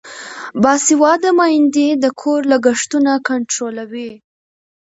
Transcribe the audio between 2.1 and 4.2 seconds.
کور لګښتونه کنټرولوي.